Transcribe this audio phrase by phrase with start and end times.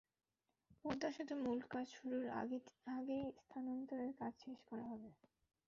[0.85, 2.25] পদ্মা সেতুর মূল কাজ শুরুর
[2.91, 5.09] আগেই স্থানান্তরের কাজ শেষ করা হবে।